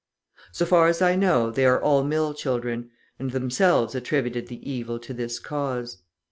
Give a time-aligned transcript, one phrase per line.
[0.51, 4.97] So far as I know they were all mill children, and themselves attributed the evil
[4.97, 5.99] to this cause.